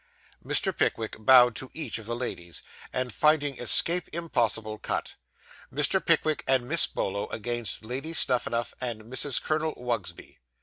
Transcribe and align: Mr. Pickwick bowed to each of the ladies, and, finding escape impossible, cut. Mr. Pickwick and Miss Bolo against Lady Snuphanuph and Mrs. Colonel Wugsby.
Mr. 0.43 0.75
Pickwick 0.75 1.15
bowed 1.19 1.55
to 1.57 1.69
each 1.75 1.99
of 1.99 2.07
the 2.07 2.15
ladies, 2.15 2.63
and, 2.91 3.13
finding 3.13 3.59
escape 3.59 4.05
impossible, 4.11 4.79
cut. 4.79 5.13
Mr. 5.71 6.03
Pickwick 6.03 6.43
and 6.47 6.67
Miss 6.67 6.87
Bolo 6.87 7.29
against 7.29 7.85
Lady 7.85 8.11
Snuphanuph 8.13 8.73
and 8.81 9.03
Mrs. 9.03 9.39
Colonel 9.39 9.75
Wugsby. 9.77 10.39